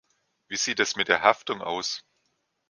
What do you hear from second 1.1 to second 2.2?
Haftung aus?